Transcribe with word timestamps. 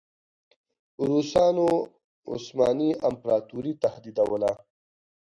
روسانو 1.07 1.67
عثماني 2.31 2.89
امپراطوري 3.09 3.71
تهدیدوله. 3.83 4.51